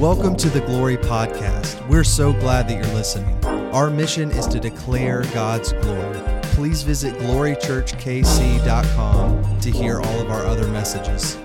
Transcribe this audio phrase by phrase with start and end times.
[0.00, 1.86] Welcome to the Glory Podcast.
[1.86, 3.36] We're so glad that you're listening.
[3.44, 6.18] Our mission is to declare God's glory.
[6.54, 11.36] Please visit glorychurchkc.com to hear all of our other messages.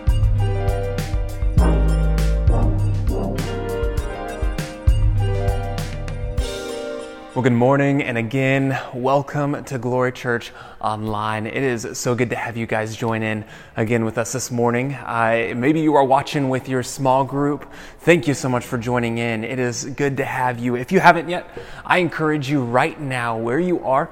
[7.36, 11.46] Well, good morning, and again, welcome to Glory Church Online.
[11.46, 13.44] It is so good to have you guys join in
[13.76, 14.94] again with us this morning.
[14.94, 17.70] Uh, maybe you are watching with your small group.
[18.00, 19.44] Thank you so much for joining in.
[19.44, 20.78] It is good to have you.
[20.78, 21.46] If you haven't yet,
[21.86, 24.10] I encourage you right now, where you are,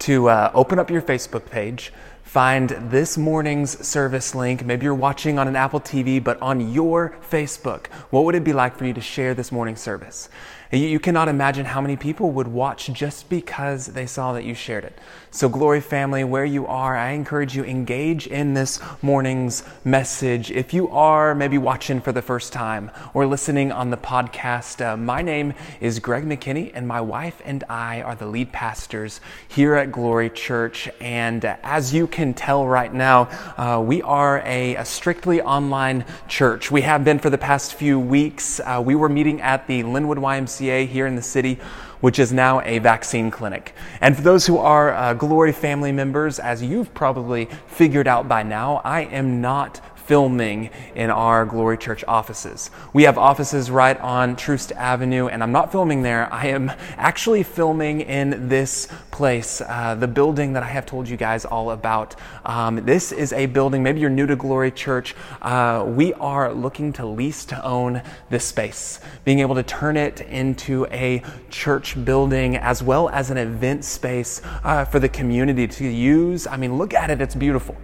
[0.00, 1.90] to uh, open up your Facebook page
[2.28, 4.62] find this morning's service link.
[4.62, 7.86] Maybe you're watching on an Apple TV, but on your Facebook.
[8.10, 10.28] What would it be like for you to share this morning's service?
[10.70, 14.84] You cannot imagine how many people would watch just because they saw that you shared
[14.84, 14.98] it.
[15.30, 20.50] So, Glory family, where you are, I encourage you engage in this morning's message.
[20.50, 24.96] If you are maybe watching for the first time or listening on the podcast, uh,
[24.98, 29.74] my name is Greg McKinney, and my wife and I are the lead pastors here
[29.74, 30.88] at Glory Church.
[31.00, 36.04] And uh, as you can tell right now, uh, we are a, a, strictly online
[36.26, 36.70] church.
[36.70, 38.60] We have been for the past few weeks.
[38.60, 41.58] Uh, we were meeting at the Linwood YMCA YMCA here in the city,
[42.00, 43.74] which is now a vaccine clinic.
[44.00, 48.42] And for those who are uh, Glory family members, as you've probably figured out by
[48.42, 52.70] now, I am not filming in our Glory Church offices.
[52.94, 56.32] We have offices right on Troost Avenue, and I'm not filming there.
[56.32, 61.18] I am actually filming in this place, uh, the building that I have told you
[61.18, 62.16] guys all about.
[62.46, 65.14] Um, this is a building, maybe you're new to Glory Church.
[65.42, 70.22] Uh, we are looking to lease to own this space, being able to turn it
[70.22, 75.86] into a church building as well as an event space uh, for the community to
[75.86, 76.46] use.
[76.46, 77.76] I mean, look at it, it's beautiful.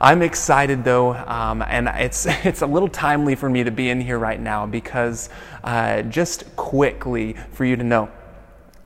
[0.00, 4.00] I'm excited though, um, and it's it's a little timely for me to be in
[4.00, 5.28] here right now because
[5.64, 8.08] uh, just quickly for you to know.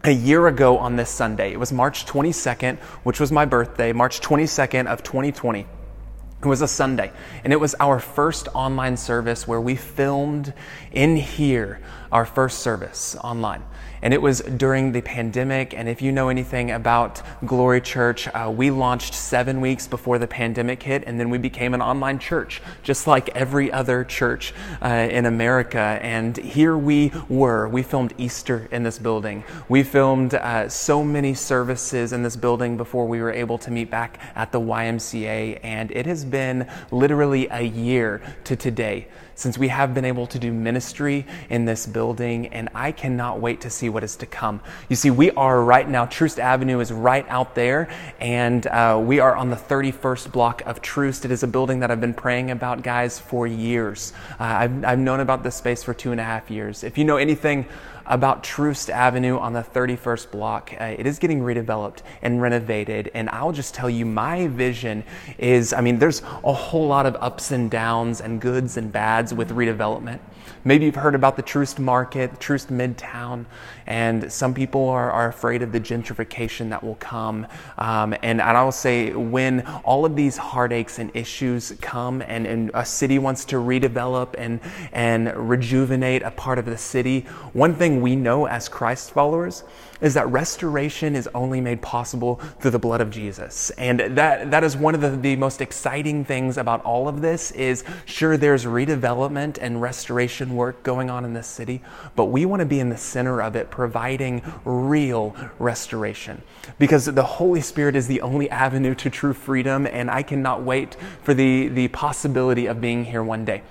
[0.05, 4.21] A year ago on this Sunday, it was March 22nd, which was my birthday, March
[4.21, 5.61] 22nd of 2020.
[5.61, 7.13] It was a Sunday,
[7.45, 10.55] and it was our first online service where we filmed
[10.91, 11.81] in here
[12.13, 13.65] our first service online
[14.03, 15.75] and it was during the pandemic.
[15.75, 20.27] And if you know anything about Glory Church, uh, we launched seven weeks before the
[20.27, 24.53] pandemic hit, and then we became an online church, just like every other church
[24.83, 25.79] uh, in America.
[25.79, 27.69] And here we were.
[27.69, 29.45] We filmed Easter in this building.
[29.69, 33.89] We filmed uh, so many services in this building before we were able to meet
[33.89, 39.07] back at the YMCA, and it has been literally a year to today
[39.43, 43.61] since we have been able to do ministry in this building, and I cannot wait
[43.63, 44.61] to see what is to come.
[44.89, 47.89] You see, we are right now, Troost Avenue is right out there,
[48.21, 51.25] and uh, we are on the 31st block of Troost.
[51.25, 54.13] It is a building that I've been praying about, guys, for years.
[54.39, 56.85] Uh, I've, I've known about this space for two and a half years.
[56.85, 57.67] If you know anything,
[58.07, 60.73] about Troost Avenue on the 31st block.
[60.81, 63.11] Uh, it is getting redeveloped and renovated.
[63.15, 65.05] And I'll just tell you, my vision
[65.39, 69.33] is I mean, there's a whole lot of ups and downs and goods and bads
[69.33, 70.21] with redevelopment.
[70.65, 73.47] Maybe you've heard about the Troost Market, Troost Midtown,
[73.87, 77.47] and some people are, are afraid of the gentrification that will come.
[77.79, 82.47] Um, and, and I will say, when all of these heartaches and issues come and,
[82.47, 84.61] and a city wants to redevelop and,
[84.93, 87.21] and rejuvenate a part of the city,
[87.53, 89.65] one thing we know as Christ followers
[90.03, 93.71] is that restoration is only made possible through the blood of Jesus.
[93.79, 97.53] And that, that is one of the, the most exciting things about all of this
[97.53, 101.81] is sure there's redevelopment and restoration work going on in this city,
[102.17, 106.43] but we want to be in the center of it, providing real restoration.
[106.79, 110.97] Because the Holy Spirit is the only avenue to true freedom, and I cannot wait
[111.23, 113.63] for the, the possibility of being here one day.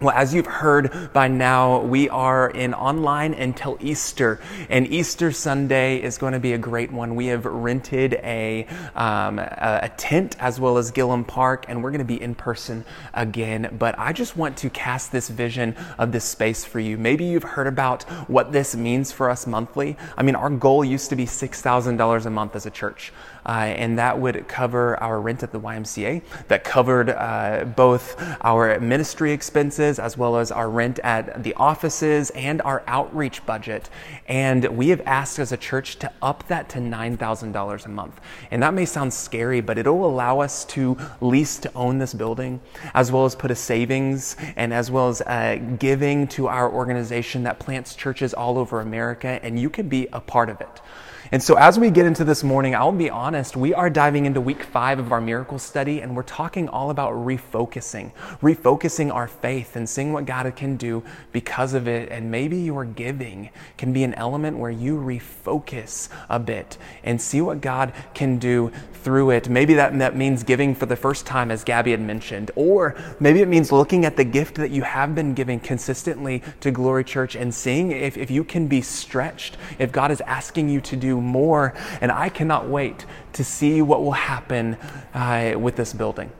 [0.00, 6.00] Well, as you've heard by now, we are in online until Easter, and Easter Sunday
[6.00, 7.16] is going to be a great one.
[7.16, 11.98] We have rented a, um, a tent as well as Gillham Park, and we're going
[11.98, 13.74] to be in person again.
[13.76, 16.96] But I just want to cast this vision of this space for you.
[16.96, 19.96] Maybe you've heard about what this means for us monthly.
[20.16, 23.12] I mean, our goal used to be $6,000 a month as a church
[23.48, 26.22] uh, and that would cover our rent at the YMCA.
[26.48, 32.30] That covered uh, both our ministry expenses as well as our rent at the offices
[32.30, 33.88] and our outreach budget.
[34.26, 38.20] And we have asked as a church to up that to $9,000 a month.
[38.50, 42.60] And that may sound scary, but it'll allow us to lease to own this building,
[42.94, 47.44] as well as put a savings and as well as uh, giving to our organization
[47.44, 49.38] that plants churches all over America.
[49.44, 50.80] And you can be a part of it.
[51.30, 54.40] And so, as we get into this morning, I'll be honest, we are diving into
[54.40, 59.76] week five of our miracle study, and we're talking all about refocusing, refocusing our faith
[59.76, 61.02] and seeing what God can do
[61.32, 62.08] because of it.
[62.10, 67.42] And maybe your giving can be an element where you refocus a bit and see
[67.42, 68.72] what God can do
[69.02, 69.50] through it.
[69.50, 73.42] Maybe that, that means giving for the first time, as Gabby had mentioned, or maybe
[73.42, 77.36] it means looking at the gift that you have been giving consistently to Glory Church
[77.36, 81.17] and seeing if, if you can be stretched, if God is asking you to do
[81.20, 81.74] more.
[82.00, 84.76] And I cannot wait to see what will happen
[85.14, 86.32] uh, with this building.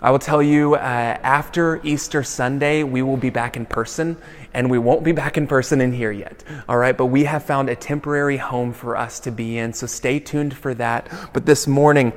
[0.00, 4.18] I will tell you uh, after Easter Sunday, we will be back in person,
[4.52, 6.44] and we won't be back in person in here yet.
[6.68, 9.86] All right, but we have found a temporary home for us to be in, so
[9.86, 11.08] stay tuned for that.
[11.32, 12.12] But this morning,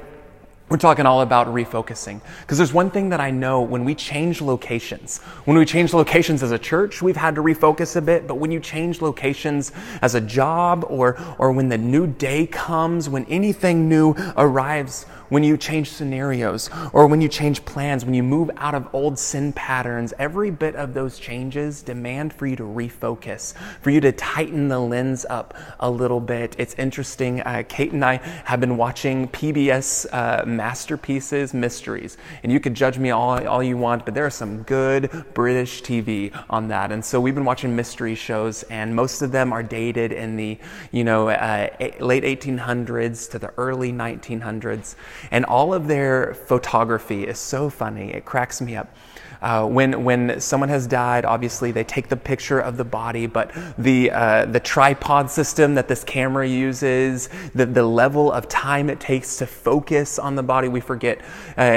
[0.70, 2.22] we're talking all about refocusing.
[2.42, 6.44] Because there's one thing that I know when we change locations, when we change locations
[6.44, 8.28] as a church, we've had to refocus a bit.
[8.28, 9.72] But when you change locations
[10.02, 15.44] as a job or, or when the new day comes, when anything new arrives, when
[15.44, 19.54] you change scenarios or when you change plans, when you move out of old sin
[19.54, 24.68] patterns, every bit of those changes demand for you to refocus, for you to tighten
[24.68, 26.56] the lens up a little bit.
[26.58, 27.42] It's interesting.
[27.42, 32.98] Uh, Kate and I have been watching PBS uh, masterpieces, mysteries, and you could judge
[32.98, 36.92] me all, all you want, but there are some good British TV on that.
[36.92, 40.58] And so we've been watching mystery shows, and most of them are dated in the
[40.92, 44.96] you know uh, late 1800s to the early 1900s.
[45.32, 48.94] And all of their photography is so funny, it cracks me up.
[49.42, 53.52] Uh, when, when someone has died, obviously they take the picture of the body, but
[53.78, 59.00] the, uh, the tripod system that this camera uses, the, the level of time it
[59.00, 61.22] takes to focus on the body, we forget.
[61.58, 61.72] Uh,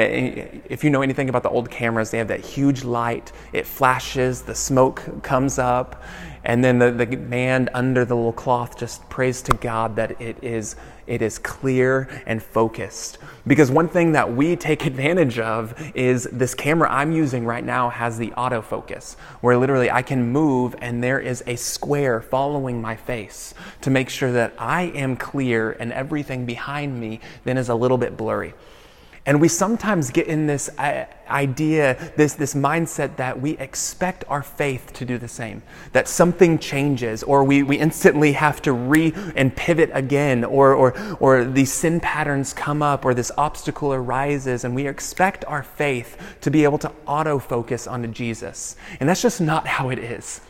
[0.69, 4.43] if you know anything about the old cameras, they have that huge light, it flashes,
[4.43, 6.03] the smoke comes up,
[6.45, 10.43] and then the, the man under the little cloth just prays to God that it
[10.43, 10.75] is
[11.07, 13.19] it is clear and focused.
[13.47, 17.91] Because one thing that we take advantage of is this camera I'm using right now
[17.91, 22.97] has the autofocus, where literally I can move and there is a square following my
[22.97, 27.75] face to make sure that I am clear and everything behind me then is a
[27.75, 28.55] little bit blurry.
[29.25, 34.43] And we sometimes get in this uh, idea, this, this mindset that we expect our
[34.43, 39.13] faith to do the same, that something changes, or we, we instantly have to re
[39.37, 44.65] and pivot again, or, or, or these sin patterns come up, or this obstacle arises,
[44.65, 48.77] and we expect our faith to be able to autofocus onto Jesus.
[48.99, 50.41] And that's just not how it is.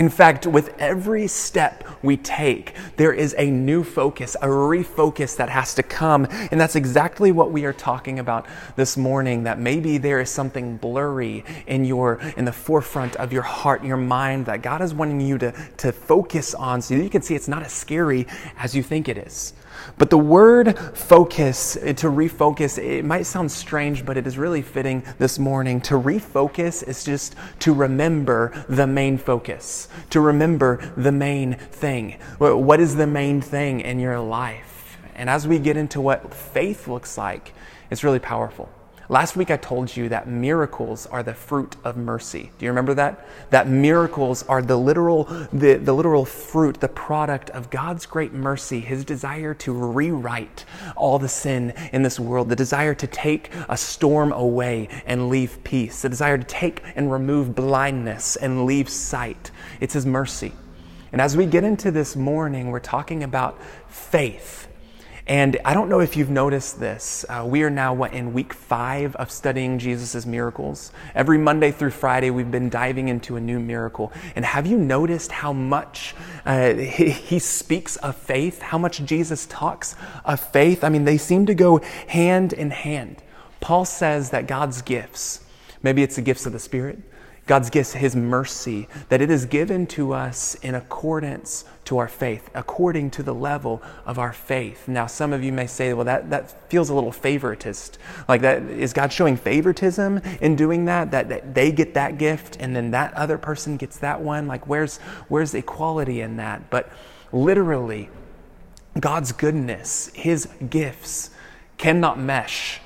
[0.00, 5.50] In fact, with every step we take, there is a new focus, a refocus that
[5.50, 6.26] has to come.
[6.50, 9.42] And that's exactly what we are talking about this morning.
[9.42, 13.98] That maybe there is something blurry in your in the forefront of your heart, your
[13.98, 17.46] mind that God is wanting you to, to focus on so you can see it's
[17.46, 18.26] not as scary
[18.56, 19.52] as you think it is.
[19.98, 24.62] But the word focus, eh, to refocus, it might sound strange, but it is really
[24.62, 25.80] fitting this morning.
[25.82, 32.18] To refocus is just to remember the main focus, to remember the main thing.
[32.38, 34.98] What is the main thing in your life?
[35.14, 37.52] And as we get into what faith looks like,
[37.90, 38.70] it's really powerful.
[39.10, 42.52] Last week I told you that miracles are the fruit of mercy.
[42.58, 43.26] Do you remember that?
[43.50, 48.78] That miracles are the literal, the, the literal fruit, the product of God's great mercy,
[48.78, 50.64] his desire to rewrite
[50.94, 55.58] all the sin in this world, the desire to take a storm away and leave
[55.64, 59.50] peace, the desire to take and remove blindness and leave sight.
[59.80, 60.52] It's his mercy.
[61.10, 64.68] And as we get into this morning, we're talking about faith
[65.26, 67.24] and I don't know if you've noticed this.
[67.28, 70.92] Uh, we are now what, in week five of studying Jesus' miracles.
[71.14, 74.12] Every Monday through Friday, we've been diving into a new miracle.
[74.34, 78.60] And have you noticed how much uh, he, he speaks of faith?
[78.60, 80.82] How much Jesus talks of faith?
[80.82, 83.22] I mean, they seem to go hand in hand.
[83.60, 85.44] Paul says that God's gifts,
[85.82, 86.98] maybe it's the gifts of the Spirit,
[87.50, 92.48] God's gifts, His mercy, that it is given to us in accordance to our faith,
[92.54, 94.86] according to the level of our faith.
[94.86, 97.98] Now, some of you may say, well, that, that feels a little favoritist.
[98.28, 101.10] Like that, is God showing favoritism in doing that?
[101.10, 101.28] that?
[101.28, 104.46] That they get that gift and then that other person gets that one?
[104.46, 106.70] Like, where's, where's equality in that?
[106.70, 106.88] But
[107.32, 108.10] literally,
[109.00, 111.30] God's goodness, His gifts
[111.78, 112.80] cannot mesh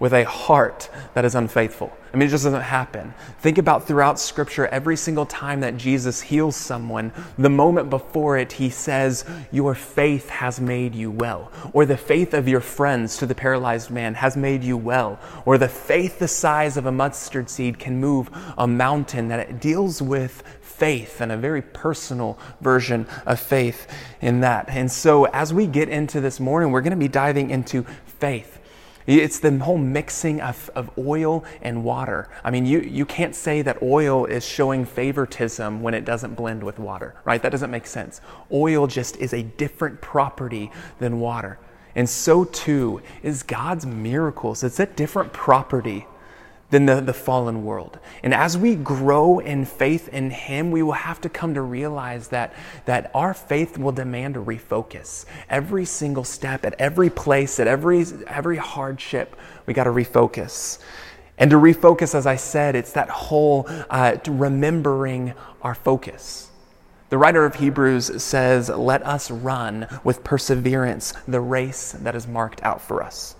[0.00, 1.92] with a heart that is unfaithful.
[2.12, 3.14] I mean, it just doesn't happen.
[3.38, 8.50] Think about throughout Scripture, every single time that Jesus heals someone, the moment before it,
[8.50, 11.52] he says, Your faith has made you well.
[11.72, 15.20] Or the faith of your friends to the paralyzed man has made you well.
[15.44, 18.28] Or the faith the size of a mustard seed can move
[18.58, 23.86] a mountain, that it deals with faith and a very personal version of faith
[24.22, 24.66] in that.
[24.70, 28.59] And so, as we get into this morning, we're going to be diving into faith.
[29.18, 32.28] It's the whole mixing of, of oil and water.
[32.44, 36.62] I mean, you, you can't say that oil is showing favoritism when it doesn't blend
[36.62, 37.42] with water, right?
[37.42, 38.20] That doesn't make sense.
[38.52, 41.58] Oil just is a different property than water.
[41.96, 44.62] And so too is God's miracles.
[44.62, 46.06] It's a different property
[46.70, 47.98] than the, the fallen world.
[48.22, 52.28] And as we grow in faith in Him, we will have to come to realize
[52.28, 52.54] that,
[52.86, 55.26] that our faith will demand a refocus.
[55.48, 59.36] Every single step, at every place, at every, every hardship,
[59.66, 60.78] we got to refocus.
[61.38, 66.50] And to refocus, as I said, it's that whole uh, remembering our focus.
[67.08, 72.62] The writer of Hebrews says, Let us run with perseverance the race that is marked
[72.62, 73.34] out for us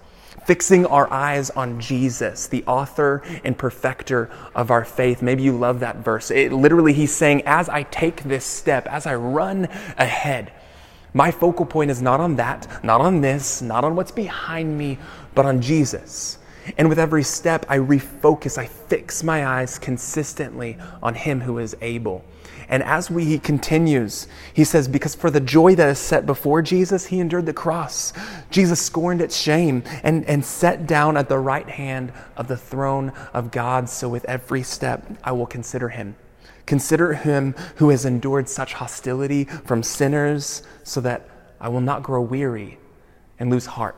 [0.44, 5.22] fixing our eyes on Jesus, the author and perfecter of our faith.
[5.22, 6.30] Maybe you love that verse.
[6.30, 9.66] It, literally, he's saying, as I take this step, as I run
[9.99, 10.52] ahead,
[11.12, 14.99] my focal point is not on that, not on this, not on what's behind me,
[15.34, 16.38] but on Jesus.
[16.78, 21.76] And with every step, I refocus, I fix my eyes consistently on Him who is
[21.80, 22.25] able.
[22.70, 26.62] And as we, he continues, he says, Because for the joy that is set before
[26.62, 28.12] Jesus, he endured the cross.
[28.50, 33.12] Jesus scorned its shame and, and sat down at the right hand of the throne
[33.34, 33.88] of God.
[33.88, 36.14] So with every step, I will consider him.
[36.64, 41.28] Consider him who has endured such hostility from sinners, so that
[41.60, 42.78] I will not grow weary
[43.40, 43.96] and lose heart.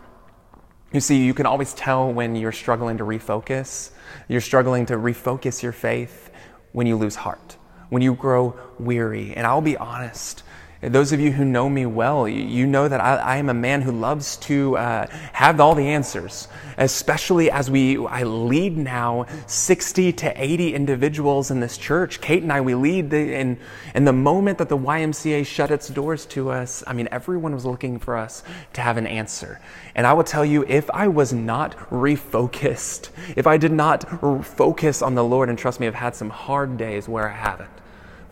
[0.94, 3.90] You see, you can always tell when you're struggling to refocus.
[4.28, 6.30] You're struggling to refocus your faith
[6.72, 7.58] when you lose heart
[7.92, 9.34] when you grow weary.
[9.34, 10.42] And I'll be honest,
[10.80, 13.82] those of you who know me well, you know that I, I am a man
[13.82, 20.12] who loves to uh, have all the answers, especially as we I lead now 60
[20.14, 22.22] to 80 individuals in this church.
[22.22, 23.58] Kate and I, we lead, the, and,
[23.92, 27.66] and the moment that the YMCA shut its doors to us, I mean, everyone was
[27.66, 29.60] looking for us to have an answer.
[29.94, 34.02] And I will tell you, if I was not refocused, if I did not
[34.46, 37.81] focus on the Lord, and trust me, I've had some hard days where I haven't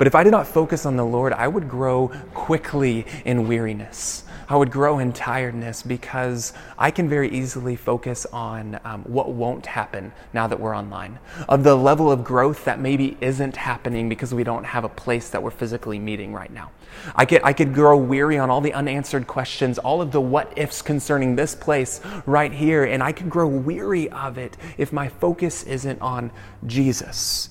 [0.01, 4.25] but if I did not focus on the Lord, I would grow quickly in weariness.
[4.49, 9.67] I would grow in tiredness because I can very easily focus on um, what won't
[9.67, 11.19] happen now that we're online,
[11.51, 15.29] of the level of growth that maybe isn't happening because we don't have a place
[15.29, 16.71] that we're physically meeting right now.
[17.15, 20.51] I could, I could grow weary on all the unanswered questions, all of the what
[20.57, 25.11] ifs concerning this place right here, and I could grow weary of it if my
[25.11, 26.31] focus isn't on
[26.67, 27.51] Jesus.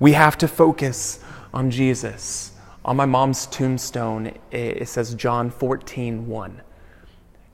[0.00, 1.20] We have to focus
[1.54, 2.52] on Jesus.
[2.84, 6.60] On my mom's tombstone, it says John 14, 1.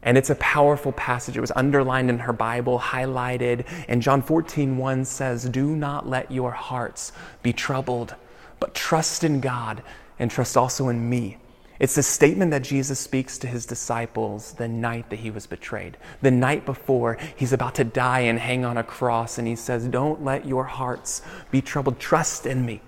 [0.02, 1.36] And it's a powerful passage.
[1.36, 3.66] It was underlined in her Bible, highlighted.
[3.86, 8.14] And John 14, 1 says, Do not let your hearts be troubled,
[8.58, 9.82] but trust in God
[10.18, 11.36] and trust also in me.
[11.78, 15.96] It's the statement that Jesus speaks to his disciples the night that he was betrayed,
[16.22, 19.38] the night before he's about to die and hang on a cross.
[19.38, 22.00] And he says, Don't let your hearts be troubled.
[22.00, 22.80] Trust in me.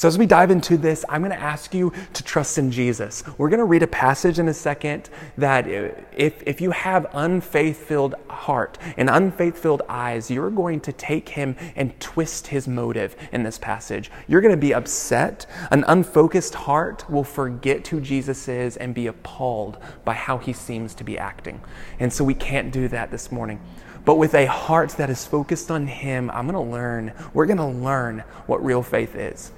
[0.00, 3.22] So, as we dive into this, I'm going to ask you to trust in Jesus.
[3.36, 7.76] We're going to read a passage in a second that if, if you have unfaith
[7.76, 13.14] filled heart and unfaith filled eyes, you're going to take him and twist his motive
[13.30, 14.10] in this passage.
[14.26, 15.44] You're going to be upset.
[15.70, 19.76] An unfocused heart will forget who Jesus is and be appalled
[20.06, 21.60] by how he seems to be acting.
[21.98, 23.60] And so, we can't do that this morning.
[24.06, 27.58] But with a heart that is focused on him, I'm going to learn, we're going
[27.58, 29.52] to learn what real faith is.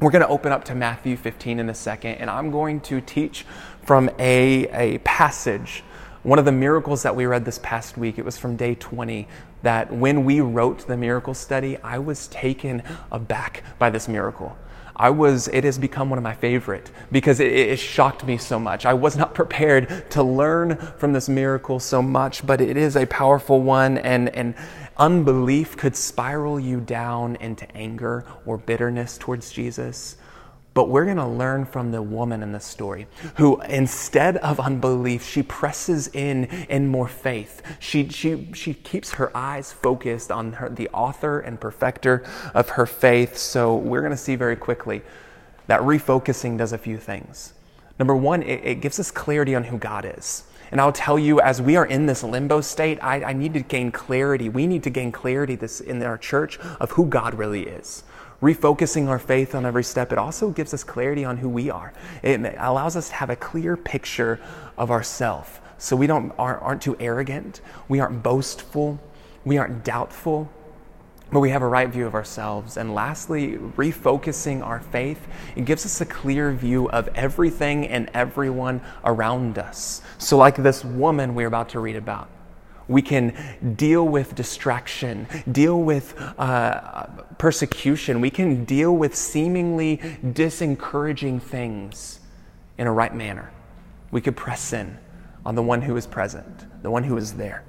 [0.00, 3.00] We're going to open up to Matthew 15 in a second, and I'm going to
[3.00, 3.44] teach
[3.82, 5.82] from a, a passage,
[6.22, 8.16] one of the miracles that we read this past week.
[8.16, 9.26] It was from day 20,
[9.62, 14.56] that when we wrote the miracle study, I was taken aback by this miracle.
[14.94, 18.58] I was, it has become one of my favorite because it, it, shocked me so
[18.58, 18.86] much.
[18.86, 23.06] I was not prepared to learn from this miracle so much, but it is a
[23.06, 24.54] powerful one and, and
[24.98, 30.16] unbelief could spiral you down into anger or bitterness towards Jesus.
[30.74, 35.24] But we're going to learn from the woman in the story who, instead of unbelief,
[35.24, 37.62] she presses in in more faith.
[37.80, 42.24] She, she, she keeps her eyes focused on her, the author and perfecter
[42.54, 43.36] of her faith.
[43.36, 45.02] So we're going to see very quickly
[45.66, 47.54] that refocusing does a few things.
[47.98, 50.44] Number one, it, it gives us clarity on who God is.
[50.70, 53.60] And I'll tell you, as we are in this limbo state, I, I need to
[53.60, 54.48] gain clarity.
[54.48, 58.04] We need to gain clarity this, in our church of who God really is
[58.42, 61.92] refocusing our faith on every step, it also gives us clarity on who we are.
[62.22, 64.40] It allows us to have a clear picture
[64.76, 65.50] of ourselves.
[65.78, 69.00] So we don't, aren't, aren't too arrogant, we aren't boastful,
[69.44, 70.50] we aren't doubtful,
[71.30, 72.76] but we have a right view of ourselves.
[72.76, 78.80] And lastly, refocusing our faith, it gives us a clear view of everything and everyone
[79.04, 80.02] around us.
[80.18, 82.30] So, like this woman we're about to read about,
[82.88, 87.06] we can deal with distraction, deal with uh,
[87.36, 88.20] persecution.
[88.20, 92.20] We can deal with seemingly disencouraging things
[92.78, 93.52] in a right manner.
[94.10, 94.98] We could press in
[95.44, 97.64] on the one who is present, the one who is there.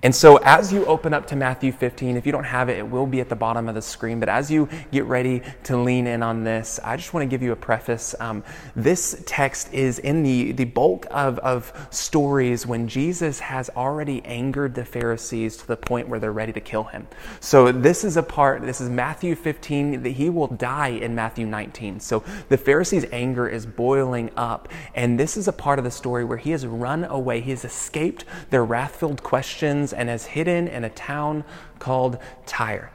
[0.00, 2.88] And so, as you open up to Matthew 15, if you don't have it, it
[2.88, 4.20] will be at the bottom of the screen.
[4.20, 7.42] But as you get ready to lean in on this, I just want to give
[7.42, 8.14] you a preface.
[8.20, 8.44] Um,
[8.76, 14.72] this text is in the, the bulk of, of stories when Jesus has already angered
[14.76, 17.08] the Pharisees to the point where they're ready to kill him.
[17.40, 21.44] So, this is a part, this is Matthew 15, that he will die in Matthew
[21.44, 21.98] 19.
[21.98, 24.68] So, the Pharisees' anger is boiling up.
[24.94, 27.64] And this is a part of the story where he has run away, he has
[27.64, 31.44] escaped their wrath filled questions and is hidden in a town
[31.78, 32.90] called Tyre.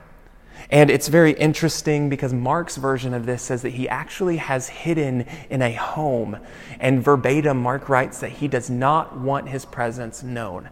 [0.70, 5.26] And it's very interesting because Mark's version of this says that he actually has hidden
[5.50, 6.38] in a home.
[6.80, 10.70] And verbatim, Mark writes that he does not want his presence known.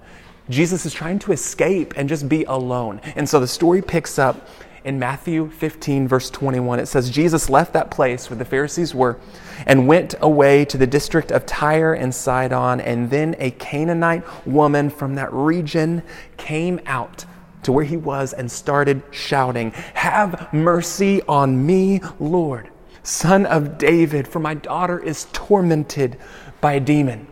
[0.50, 3.00] Jesus is trying to escape and just be alone.
[3.16, 4.50] And so the story picks up
[4.84, 6.80] in Matthew 15, verse 21.
[6.80, 9.20] It says, Jesus left that place where the Pharisees were
[9.66, 12.82] and went away to the district of Tyre and Sidon.
[12.82, 16.04] And then a Canaanite woman from that region
[16.38, 17.26] came out
[17.64, 22.70] to where he was and started shouting, Have mercy on me, Lord,
[23.04, 26.18] son of David, for my daughter is tormented
[26.60, 27.28] by a demon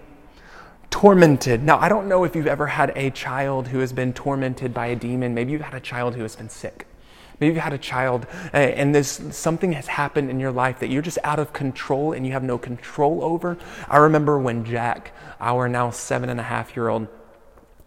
[0.90, 1.64] tormented.
[1.64, 4.88] Now, I don't know if you've ever had a child who has been tormented by
[4.88, 5.34] a demon.
[5.34, 6.89] Maybe you've had a child who has been sick.
[7.40, 10.90] Maybe you've had a child uh, and this something has happened in your life that
[10.90, 13.58] you're just out of control and you have no control over.
[13.90, 17.08] I remember when Jack, our now seven and a half year old,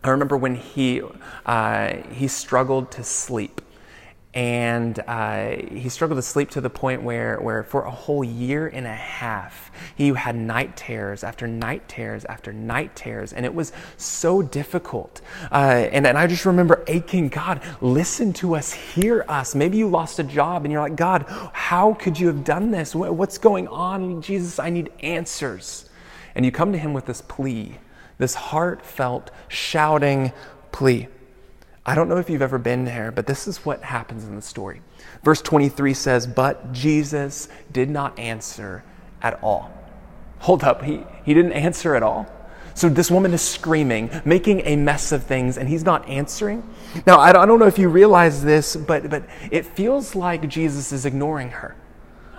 [0.05, 1.01] I remember when he
[1.47, 3.62] uh, he struggled to sleep
[4.35, 8.67] and uh, he struggled to sleep to the point where, where for a whole year
[8.69, 13.35] and a half he had night terrors after night terrors after night terrors.
[13.35, 15.21] And it was so difficult.
[15.51, 19.55] Uh, and, and i just remember aching god listen to us hear us.
[19.55, 22.95] Maybe you lost a job and you're like god how could you have done this?
[22.95, 24.23] What's going on?
[24.23, 25.91] Jesus i need answers.
[26.35, 27.77] And you come to him with this plea
[28.17, 30.33] this heartfelt shouting
[30.71, 31.09] plea
[31.85, 34.43] I don't know if you've ever been there, but this is what happens in the
[34.43, 34.83] story.
[35.25, 38.85] Verse 23 says, But Jesus did not answer
[39.21, 39.73] at all.
[40.41, 42.27] Hold up, he, he didn't answer at all.
[42.75, 46.69] So this woman is screaming, making a mess of things, and he's not answering.
[47.07, 51.05] Now, I don't know if you realize this, but, but it feels like Jesus is
[51.05, 51.77] ignoring her.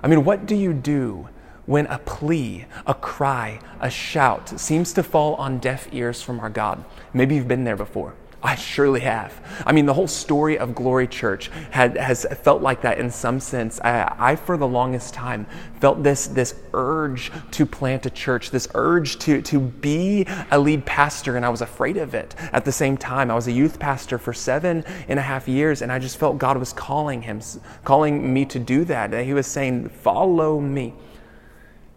[0.02, 1.30] I mean, what do you do
[1.66, 6.50] when a plea, a cry, a shout seems to fall on deaf ears from our
[6.50, 6.84] God?
[7.14, 8.16] Maybe you've been there before.
[8.44, 9.34] I surely have.
[9.66, 13.40] I mean, the whole story of Glory Church had, has felt like that in some
[13.40, 13.80] sense.
[13.80, 15.48] I, I, for the longest time,
[15.80, 20.86] felt this, this urge to plant a church, this urge to, to be a lead
[20.86, 23.32] pastor, and I was afraid of it at the same time.
[23.32, 26.38] I was a youth pastor for seven and a half years, and I just felt
[26.38, 27.40] God was calling him,
[27.86, 29.14] calling me to do that.
[29.14, 30.94] And he was saying, Follow me.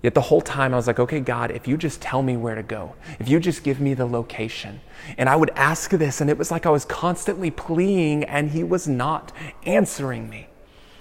[0.06, 2.54] Yet the whole time I was like, okay, God, if you just tell me where
[2.54, 4.80] to go, if you just give me the location.
[5.18, 8.62] And I would ask this, and it was like I was constantly pleading, and He
[8.62, 9.32] was not
[9.64, 10.46] answering me.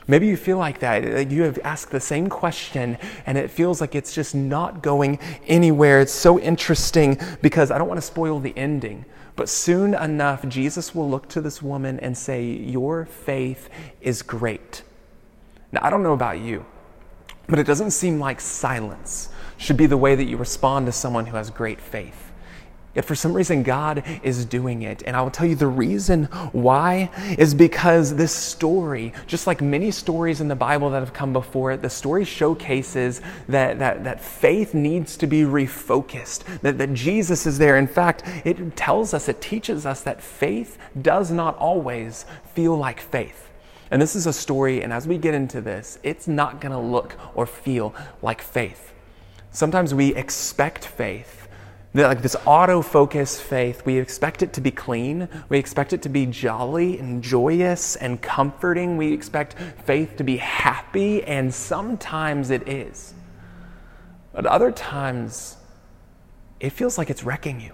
[0.08, 1.30] Maybe you feel like that.
[1.30, 6.02] You have asked the same question, and it feels like it's just not going anywhere.
[6.02, 9.06] It's so interesting because I don't want to spoil the ending.
[9.36, 13.70] But soon enough, Jesus will look to this woman and say, Your faith
[14.02, 14.82] is great.
[15.72, 16.66] Now, I don't know about you.
[17.48, 21.28] But it doesn't seem like silence should be the way that you respond to someone
[21.28, 22.26] who has great faith.
[22.96, 25.04] Yet for some reason, God is doing it.
[25.06, 29.92] And I will tell you the reason why is because this story, just like many
[29.92, 34.22] stories in the Bible that have come before it, the story showcases that, that, that
[34.22, 37.76] faith needs to be refocused, that, that Jesus is there.
[37.76, 43.02] In fact, it tells us, it teaches us that faith does not always feel like
[43.02, 43.45] faith.
[43.92, 46.80] And this is a story, and as we get into this, it's not going to
[46.80, 48.94] look or feel like faith.
[49.52, 51.48] Sometimes we expect faith,
[51.94, 55.30] like this auto-focus faith, we expect it to be clean.
[55.48, 58.98] We expect it to be jolly and joyous and comforting.
[58.98, 63.14] We expect faith to be happy, and sometimes it is.
[64.34, 65.56] But other times,
[66.60, 67.72] it feels like it's wrecking you.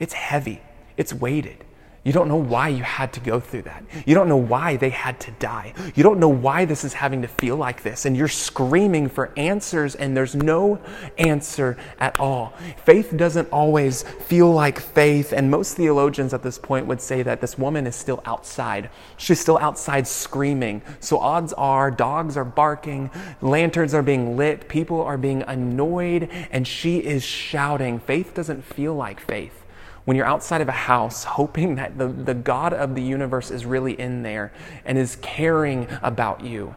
[0.00, 0.60] It's heavy,
[0.96, 1.65] it's weighted.
[2.06, 3.82] You don't know why you had to go through that.
[4.06, 5.74] You don't know why they had to die.
[5.96, 8.04] You don't know why this is having to feel like this.
[8.04, 10.78] And you're screaming for answers, and there's no
[11.18, 12.54] answer at all.
[12.84, 15.32] Faith doesn't always feel like faith.
[15.32, 18.88] And most theologians at this point would say that this woman is still outside.
[19.16, 20.82] She's still outside screaming.
[21.00, 26.68] So odds are dogs are barking, lanterns are being lit, people are being annoyed, and
[26.68, 27.98] she is shouting.
[27.98, 29.65] Faith doesn't feel like faith
[30.06, 33.66] when you're outside of a house, hoping that the, the God of the universe is
[33.66, 34.52] really in there
[34.84, 36.74] and is caring about you,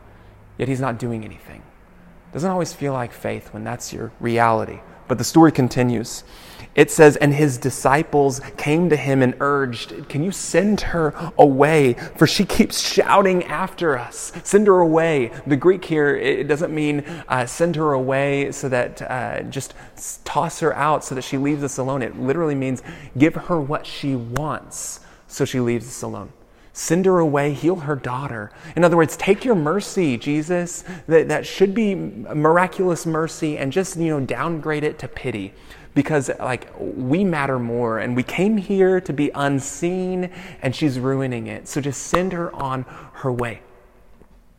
[0.58, 1.62] yet he's not doing anything.
[2.34, 4.80] Doesn't always feel like faith when that's your reality.
[5.08, 6.24] But the story continues.
[6.80, 11.96] It says, And his disciples came to him and urged, Can you send her away?
[12.16, 14.32] For she keeps shouting after us.
[14.46, 15.34] Send her away.
[15.46, 19.74] The Greek here, it doesn't mean uh, send her away so that uh, just
[20.24, 22.02] toss her out so that she leaves us alone.
[22.02, 22.82] It literally means
[23.18, 26.32] give her what she wants so she leaves us alone.
[26.72, 28.54] Send her away, heal her daughter.
[28.78, 33.98] In other words, take your mercy, Jesus, that, that should be miraculous mercy, and just,
[33.98, 35.54] you know, downgrade it to pity
[35.94, 40.30] because like we matter more and we came here to be unseen
[40.62, 41.68] and she's ruining it.
[41.68, 43.62] So just send her on her way.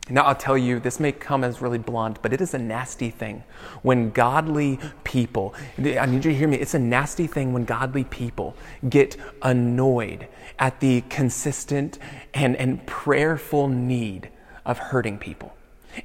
[0.09, 3.11] Now, I'll tell you, this may come as really blunt, but it is a nasty
[3.11, 3.43] thing
[3.81, 8.03] when godly people, I need you to hear me, it's a nasty thing when godly
[8.05, 8.57] people
[8.89, 10.27] get annoyed
[10.59, 11.99] at the consistent
[12.33, 14.29] and, and prayerful need
[14.65, 15.55] of hurting people.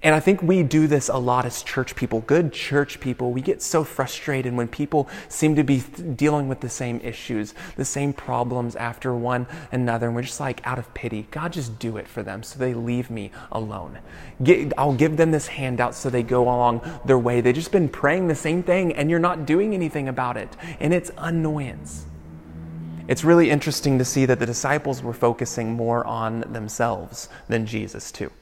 [0.03, 3.33] And I think we do this a lot as church people, good church people.
[3.33, 5.81] We get so frustrated when people seem to be
[6.17, 10.07] dealing with the same issues, the same problems after one another.
[10.07, 12.75] And we're just like, out of pity, God, just do it for them so they
[12.75, 13.99] leave me alone.
[14.43, 17.41] Get, I'll give them this handout so they go along their way.
[17.41, 20.57] They've just been praying the same thing and you're not doing anything about it.
[20.81, 22.07] And it's annoyance.
[23.09, 28.11] It's really interesting to see that the disciples were focusing more on themselves than Jesus,
[28.11, 28.33] too.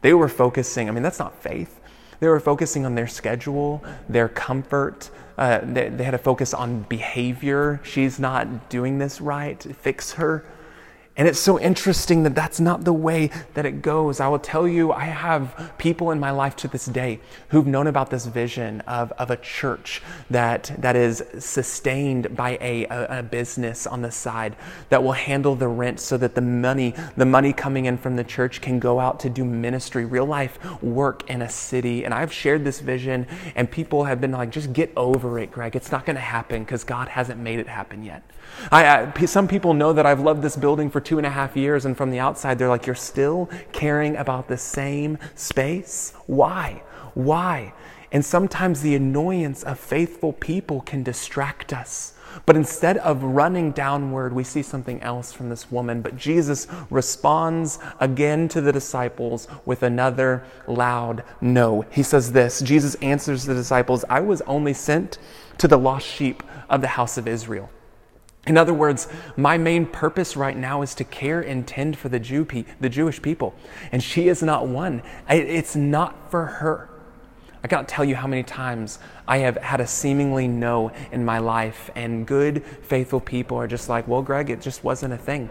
[0.00, 1.80] They were focusing, I mean, that's not faith.
[2.20, 5.10] They were focusing on their schedule, their comfort.
[5.36, 7.80] Uh, they, they had to focus on behavior.
[7.84, 9.62] She's not doing this right.
[9.62, 10.44] Fix her.
[11.18, 14.20] And it's so interesting that that's not the way that it goes.
[14.20, 17.88] I will tell you, I have people in my life to this day who've known
[17.88, 20.00] about this vision of, of a church
[20.30, 24.54] that, that is sustained by a, a, a business on the side
[24.90, 28.22] that will handle the rent so that the money, the money coming in from the
[28.22, 32.04] church can go out to do ministry, real life work in a city.
[32.04, 33.26] And I've shared this vision
[33.56, 35.74] and people have been like, just get over it, Greg.
[35.74, 38.22] It's not going to happen because God hasn't made it happen yet.
[38.70, 41.56] I, I, some people know that I've loved this building for two and a half
[41.56, 46.12] years, and from the outside, they're like, You're still caring about the same space?
[46.26, 46.82] Why?
[47.14, 47.72] Why?
[48.10, 52.14] And sometimes the annoyance of faithful people can distract us.
[52.46, 56.02] But instead of running downward, we see something else from this woman.
[56.02, 61.84] But Jesus responds again to the disciples with another loud no.
[61.90, 65.18] He says this Jesus answers the disciples, I was only sent
[65.58, 67.70] to the lost sheep of the house of Israel.
[68.48, 72.18] In other words, my main purpose right now is to care and tend for the
[72.18, 73.54] Jew pe- the Jewish people,
[73.92, 75.02] and she is not one.
[75.28, 76.88] It's not for her.
[77.62, 81.38] I can't tell you how many times I have had a seemingly no in my
[81.38, 85.50] life, and good, faithful people are just like, well, Greg, it just wasn't a thing.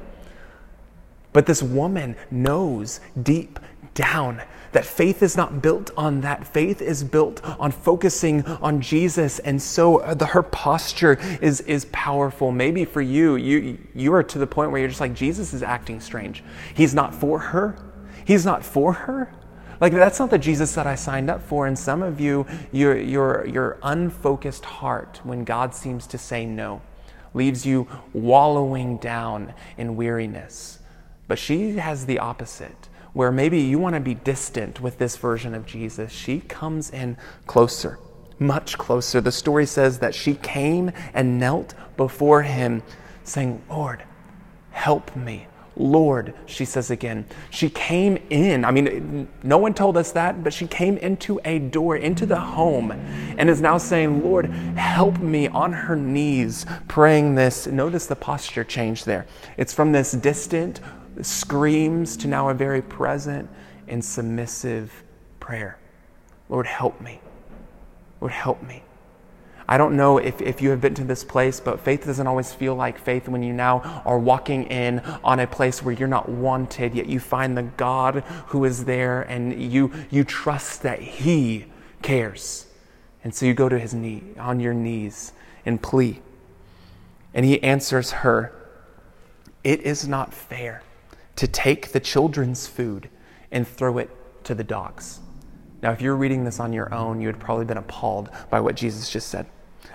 [1.33, 3.59] But this woman knows deep
[3.93, 4.41] down
[4.77, 6.45] that faith is not built on that.
[6.45, 9.39] Faith is built on focusing on Jesus.
[9.39, 12.51] And so uh, the, her posture is, is powerful.
[12.51, 15.63] Maybe for you, you, you are to the point where you're just like, Jesus is
[15.63, 16.43] acting strange.
[16.75, 17.75] He's not for her.
[18.23, 19.33] He's not for her.
[19.81, 21.65] Like that's not the Jesus that I signed up for.
[21.65, 26.83] And some of you, your, your, your unfocused heart, when God seems to say no,
[27.33, 30.77] leaves you wallowing down in weariness.
[31.27, 32.86] But she has the opposite
[33.17, 37.17] where maybe you want to be distant with this version of Jesus, she comes in
[37.47, 37.97] closer,
[38.37, 39.19] much closer.
[39.19, 42.83] The story says that she came and knelt before him,
[43.23, 44.03] saying, Lord,
[44.69, 45.47] help me.
[45.75, 47.25] Lord, she says again.
[47.49, 48.63] She came in.
[48.63, 52.39] I mean, no one told us that, but she came into a door, into the
[52.39, 57.65] home, and is now saying, Lord, help me on her knees, praying this.
[57.65, 59.25] Notice the posture change there.
[59.57, 60.81] It's from this distant,
[61.21, 63.49] screams to now a very present
[63.87, 65.03] and submissive
[65.39, 65.77] prayer.
[66.49, 67.19] Lord, help me.
[68.21, 68.83] Lord, help me.
[69.69, 72.53] I don't know if, if you have been to this place, but faith doesn't always
[72.53, 76.29] feel like faith when you now are walking in on a place where you're not
[76.29, 81.65] wanted, yet you find the God who is there and you, you trust that He
[82.01, 82.67] cares.
[83.25, 85.33] And so you go to His knee, on your knees,
[85.65, 86.21] and plea.
[87.33, 88.53] And he answers her,
[89.63, 90.81] It is not fair
[91.37, 93.09] to take the children's food
[93.51, 94.09] and throw it
[94.43, 95.19] to the dogs.
[95.81, 98.75] Now, if you're reading this on your own, you would probably been appalled by what
[98.75, 99.45] Jesus just said.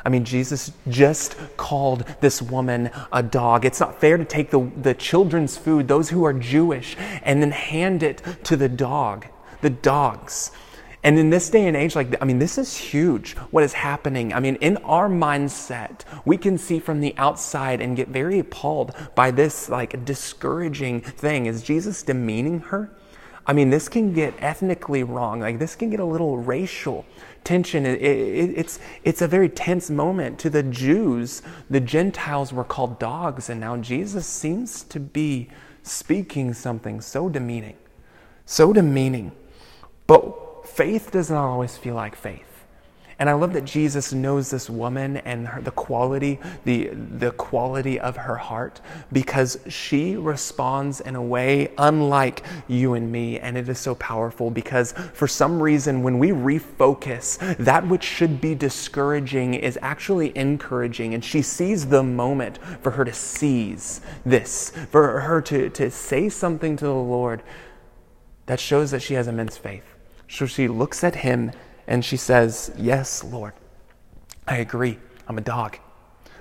[0.05, 3.65] I mean, Jesus just called this woman a dog.
[3.65, 7.51] It's not fair to take the, the children's food, those who are Jewish, and then
[7.51, 9.27] hand it to the dog,
[9.61, 10.51] the dogs.
[11.05, 14.33] And in this day and age, like, I mean, this is huge what is happening.
[14.33, 18.95] I mean, in our mindset, we can see from the outside and get very appalled
[19.17, 21.47] by this, like, discouraging thing.
[21.47, 22.91] Is Jesus demeaning her?
[23.45, 25.41] I mean, this can get ethnically wrong.
[25.41, 27.05] Like, this can get a little racial
[27.43, 27.85] tension.
[27.85, 30.38] It, it, it's, it's a very tense moment.
[30.41, 35.49] To the Jews, the Gentiles were called dogs, and now Jesus seems to be
[35.83, 37.75] speaking something so demeaning.
[38.47, 39.33] So demeaning.
[40.07, 42.53] But faith does not always feel like faith.
[43.19, 48.01] And I love that Jesus knows this woman and her, the quality, the, the quality
[48.01, 48.81] of her heart
[49.13, 53.39] because she responds in a way unlike you and me.
[53.39, 58.41] And it is so powerful because for some reason, when we refocus, that which should
[58.41, 61.15] be discouraging is actually encouraging.
[61.15, 66.29] And she sees the moment for her to seize this, for her to, to say
[66.29, 67.45] something to the Lord
[68.47, 69.92] that shows that she has immense faith.
[70.33, 71.53] So she looks at him
[71.87, 73.53] and she says, Yes, Lord,
[74.49, 74.99] I agree.
[75.29, 75.77] I'm a dog.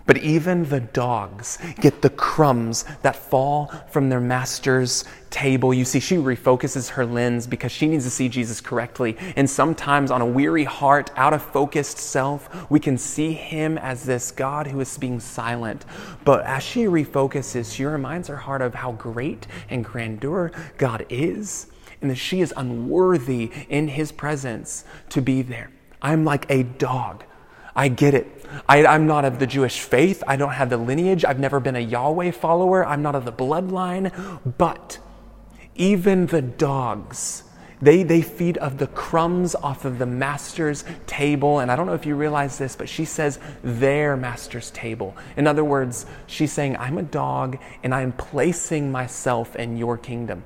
[0.06, 5.74] But even the dogs get the crumbs that fall from their master's table.
[5.74, 9.18] You see, she refocuses her lens because she needs to see Jesus correctly.
[9.36, 14.06] And sometimes, on a weary heart, out of focused self, we can see him as
[14.06, 15.84] this God who is being silent.
[16.24, 21.68] But as she refocuses, she reminds her heart of how great and grandeur God is
[22.02, 25.72] and that she is unworthy in his presence to be there.
[26.02, 27.24] I'm like a dog.
[27.76, 28.46] I get it.
[28.68, 30.24] I, am not of the Jewish faith.
[30.28, 31.24] I don't have the lineage.
[31.24, 32.86] I've never been a Yahweh follower.
[32.86, 34.12] I'm not of the bloodline.
[34.58, 35.00] But
[35.76, 37.44] even the dogs,
[37.82, 41.60] they, they feed of the crumbs off of the master's table.
[41.60, 45.16] And I don't know if you realize this, but she says their master's table.
[45.38, 50.44] In other words, she's saying, I'm a dog and I'm placing myself in your kingdom.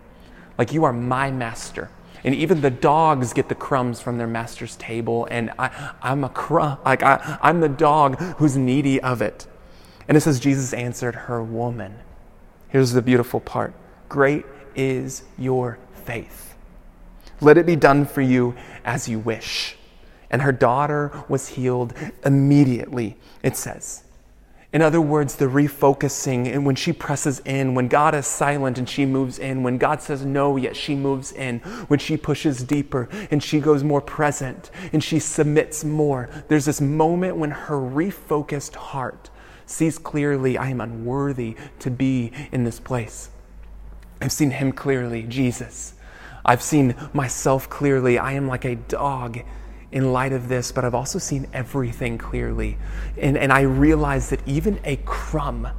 [0.57, 1.89] Like you are my master.
[2.23, 5.27] And even the dogs get the crumbs from their master's table.
[5.29, 9.45] And I, I'm a crumb, like I, I'm the dog who's needy of it.
[10.07, 11.99] And it says, Jesus answered her, Woman.
[12.69, 13.73] Here's the beautiful part
[14.09, 16.55] Great is your faith.
[17.41, 19.77] Let it be done for you as you wish.
[20.31, 21.93] And her daughter was healed
[22.25, 24.04] immediately, it says.
[24.75, 28.89] In other words, the refocusing, and when she presses in, when God is silent and
[28.89, 33.07] she moves in, when God says no, yet she moves in, when she pushes deeper
[33.31, 38.75] and she goes more present and she submits more, there's this moment when her refocused
[38.75, 39.29] heart
[39.65, 43.29] sees clearly, I am unworthy to be in this place.
[44.19, 45.93] I've seen him clearly, Jesus.
[46.43, 48.19] I've seen myself clearly.
[48.19, 49.39] I am like a dog
[49.95, 52.77] in light of this, but I've also seen everything clearly.
[53.17, 55.69] And, and I realize that even a crumb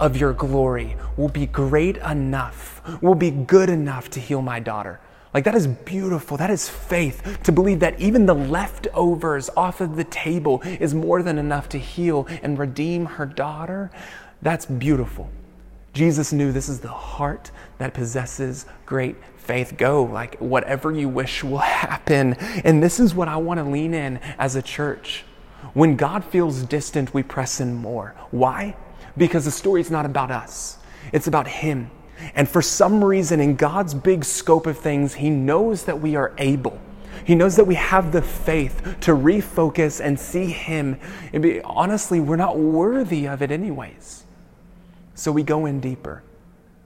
[0.00, 4.98] of your glory will be great enough, will be good enough to heal my daughter.
[5.32, 6.36] Like, that is beautiful.
[6.36, 11.22] That is faith to believe that even the leftovers off of the table is more
[11.22, 13.92] than enough to heal and redeem her daughter.
[14.42, 15.30] That's beautiful.
[15.94, 20.04] Jesus knew this is the heart that possesses great faith go.
[20.04, 22.34] Like, whatever you wish will happen.
[22.64, 25.24] And this is what I want to lean in as a church.
[25.74, 28.14] When God feels distant, we press in more.
[28.30, 28.76] Why?
[29.16, 30.78] Because the story is not about us,
[31.12, 31.90] it's about Him.
[32.34, 36.32] And for some reason, in God's big scope of things, He knows that we are
[36.38, 36.80] able.
[37.24, 40.98] He knows that we have the faith to refocus and see Him.
[41.32, 44.24] And be, honestly, we're not worthy of it, anyways.
[45.14, 46.22] So we go in deeper.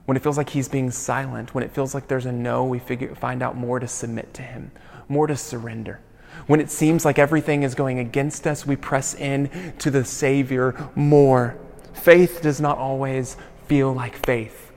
[0.07, 2.79] When it feels like he's being silent, when it feels like there's a no, we
[2.79, 4.71] figure, find out more to submit to him,
[5.09, 5.99] more to surrender.
[6.45, 10.89] When it seems like everything is going against us, we press in to the Savior
[10.95, 11.57] more.
[11.91, 13.35] Faith does not always
[13.67, 14.71] feel like faith.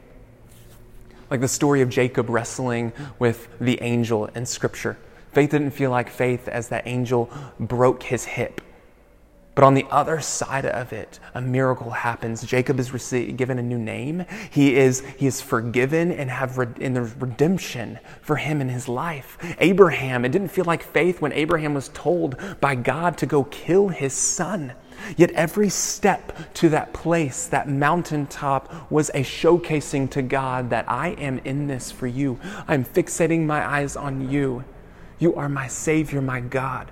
[1.30, 4.98] Like the story of Jacob wrestling with the angel in Scripture.
[5.30, 8.60] Faith didn't feel like faith as that angel broke his hip
[9.60, 12.42] but on the other side of it, a miracle happens.
[12.42, 14.24] Jacob is received, given a new name.
[14.50, 18.88] He is, he is forgiven and have re, and there's redemption for him in his
[18.88, 19.36] life.
[19.58, 23.88] Abraham, it didn't feel like faith when Abraham was told by God to go kill
[23.88, 24.72] his son.
[25.18, 31.08] Yet every step to that place, that mountaintop, was a showcasing to God that I
[31.08, 32.40] am in this for you.
[32.66, 34.64] I'm fixating my eyes on you.
[35.18, 36.90] You are my Savior, my God.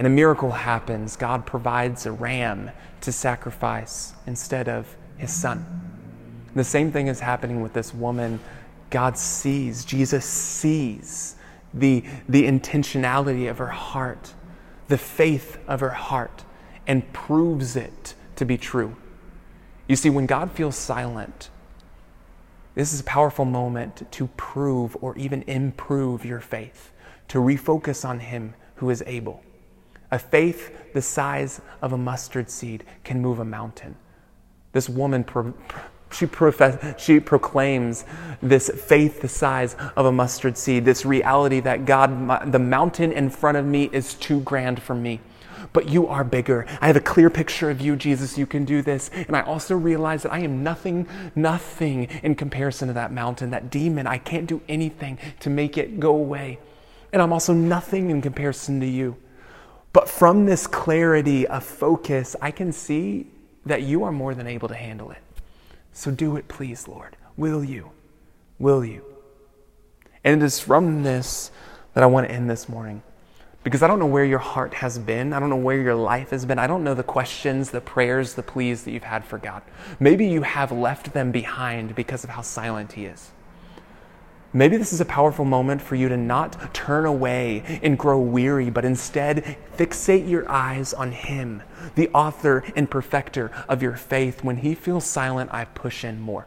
[0.00, 1.14] And a miracle happens.
[1.14, 2.70] God provides a ram
[3.02, 5.66] to sacrifice instead of his son.
[6.54, 8.40] The same thing is happening with this woman.
[8.88, 11.36] God sees, Jesus sees
[11.74, 14.32] the, the intentionality of her heart,
[14.88, 16.46] the faith of her heart,
[16.86, 18.96] and proves it to be true.
[19.86, 21.50] You see, when God feels silent,
[22.74, 26.90] this is a powerful moment to prove or even improve your faith,
[27.28, 29.44] to refocus on Him who is able.
[30.10, 33.96] A faith the size of a mustard seed can move a mountain.
[34.72, 35.24] This woman,
[36.12, 38.04] she, profess, she proclaims
[38.42, 43.30] this faith the size of a mustard seed, this reality that God, the mountain in
[43.30, 45.20] front of me is too grand for me.
[45.72, 46.66] But you are bigger.
[46.80, 48.36] I have a clear picture of you, Jesus.
[48.36, 49.10] You can do this.
[49.12, 53.70] And I also realize that I am nothing, nothing in comparison to that mountain, that
[53.70, 54.06] demon.
[54.06, 56.58] I can't do anything to make it go away.
[57.12, 59.16] And I'm also nothing in comparison to you.
[59.92, 63.26] But from this clarity of focus, I can see
[63.66, 65.22] that you are more than able to handle it.
[65.92, 67.16] So do it, please, Lord.
[67.36, 67.90] Will you?
[68.58, 69.04] Will you?
[70.22, 71.50] And it is from this
[71.94, 73.02] that I want to end this morning.
[73.62, 75.32] Because I don't know where your heart has been.
[75.32, 76.58] I don't know where your life has been.
[76.58, 79.62] I don't know the questions, the prayers, the pleas that you've had for God.
[79.98, 83.32] Maybe you have left them behind because of how silent He is.
[84.52, 88.68] Maybe this is a powerful moment for you to not turn away and grow weary,
[88.68, 91.62] but instead fixate your eyes on Him,
[91.94, 94.42] the author and perfecter of your faith.
[94.42, 96.46] When He feels silent, I push in more.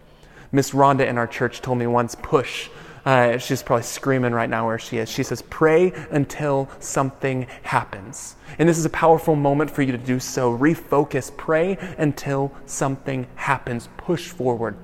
[0.52, 2.70] Miss Rhonda in our church told me once, push.
[3.06, 5.10] Uh, she's probably screaming right now where she is.
[5.10, 8.36] She says, pray until something happens.
[8.60, 10.58] And this is a powerful moment for you to do so.
[10.58, 13.88] Refocus, pray until something happens.
[13.96, 14.76] Push forward.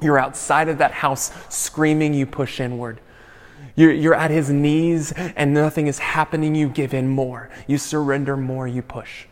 [0.00, 3.00] You're outside of that house screaming, you push inward.
[3.76, 7.50] You're, you're at his knees and nothing is happening, you give in more.
[7.66, 9.26] You surrender more, you push.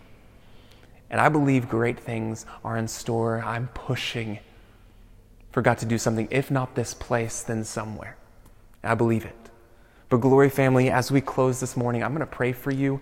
[1.10, 3.42] And I believe great things are in store.
[3.44, 4.38] I'm pushing
[5.52, 8.16] for God to do something, if not this place, then somewhere.
[8.82, 9.36] I believe it.
[10.08, 13.00] But, Glory family, as we close this morning, I'm going to pray for you.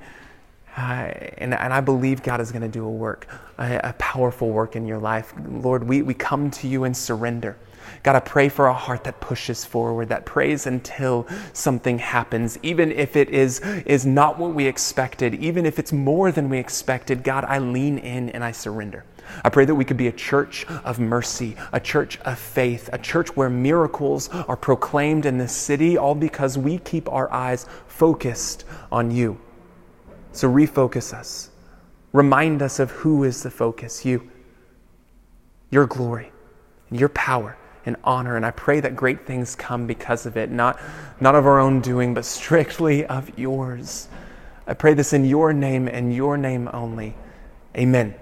[0.77, 3.27] Uh, and, and I believe God is going to do a work,
[3.59, 5.35] a, a powerful work in your life.
[5.49, 7.57] Lord, we, we come to you in surrender.
[8.03, 12.93] God, I pray for a heart that pushes forward, that prays until something happens, even
[12.93, 17.25] if it is, is not what we expected, even if it's more than we expected.
[17.25, 19.05] God, I lean in and I surrender.
[19.45, 22.99] I pray that we could be a church of mercy, a church of faith, a
[22.99, 28.65] church where miracles are proclaimed in this city, all because we keep our eyes focused
[28.91, 29.41] on you.
[30.33, 31.51] So refocus us.
[32.13, 34.29] Remind us of who is the focus you,
[35.71, 36.33] your glory,
[36.91, 38.37] your power and honor.
[38.37, 40.81] And I pray that great things come because of it, not,
[41.21, 44.09] not of our own doing, but strictly of yours.
[44.67, 47.15] I pray this in your name and your name only.
[47.77, 48.15] Amen.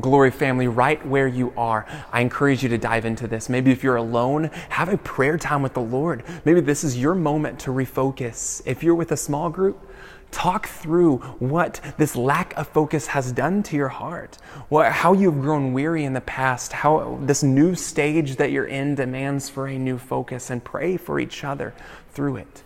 [0.00, 3.50] Glory family, right where you are, I encourage you to dive into this.
[3.50, 6.24] Maybe if you're alone, have a prayer time with the Lord.
[6.46, 8.62] Maybe this is your moment to refocus.
[8.64, 9.86] If you're with a small group,
[10.32, 15.40] Talk through what this lack of focus has done to your heart, what, how you've
[15.40, 19.78] grown weary in the past, how this new stage that you're in demands for a
[19.78, 21.72] new focus, and pray for each other
[22.10, 22.62] through it.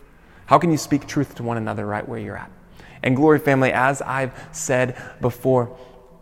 [0.47, 2.51] How can you speak truth to one another right where you're at?
[3.03, 5.77] And, Glory Family, as I've said before,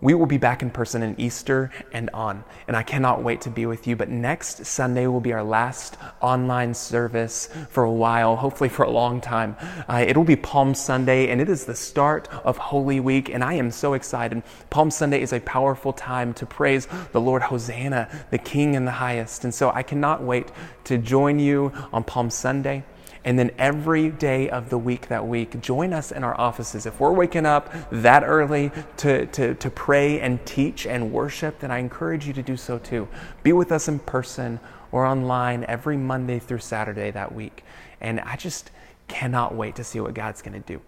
[0.04, 3.50] we will be back in person in Easter and on, and I cannot wait to
[3.50, 3.96] be with you.
[3.96, 8.90] But next Sunday will be our last online service for a while, hopefully for a
[8.90, 9.56] long time.
[9.88, 13.54] Uh, it'll be Palm Sunday, and it is the start of Holy Week, and I
[13.54, 14.42] am so excited.
[14.68, 18.90] Palm Sunday is a powerful time to praise the Lord Hosanna, the King in the
[18.90, 19.44] highest.
[19.44, 20.52] And so I cannot wait
[20.84, 22.84] to join you on Palm Sunday.
[23.24, 26.84] And then every day of the week that week, join us in our offices.
[26.84, 31.70] If we're waking up that early to, to, to pray and teach and worship, then
[31.70, 33.08] I encourage you to do so too.
[33.42, 34.60] Be with us in person
[34.92, 37.64] or online every Monday through Saturday that week.
[38.00, 38.70] And I just
[39.08, 40.80] cannot wait to see what God's going to do.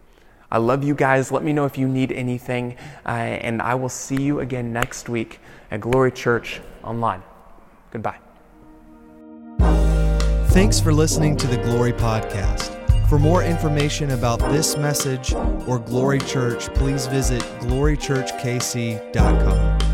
[0.51, 1.33] I love you guys.
[1.33, 2.77] Let me know if you need anything.
[3.05, 7.23] Uh, and I will see you again next week at Glory Church Online.
[7.91, 8.26] Goodbye.
[10.57, 12.73] Thanks for listening to the Glory Podcast.
[13.11, 15.35] For more information about this message
[15.67, 19.86] or Glory Church, please visit glorychurchkc.com.